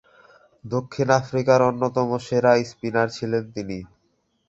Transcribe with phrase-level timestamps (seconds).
[0.65, 3.77] দক্ষিণ আফ্রিকার অন্যতম সেরা স্পিনার ছিলেন তিনি।